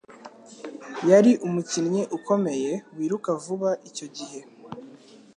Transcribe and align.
Yari 1.09 1.31
umukinnyi 1.47 2.03
ukomeye, 2.17 2.71
wiruka 2.97 3.29
vuba 3.43 3.69
icyo 3.89 4.05
gihe. 4.15 4.39